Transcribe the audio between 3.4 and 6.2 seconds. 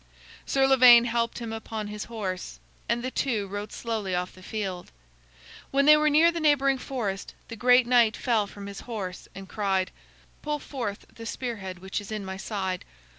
rode slowly off the field. When they were